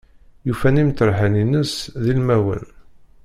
Yufa-n 0.47 0.81
imṭerḥen-ines 0.83 1.73
d 2.03 2.05
ilmawen. 2.11 2.63